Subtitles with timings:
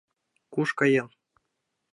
[0.53, 1.07] Куш каен?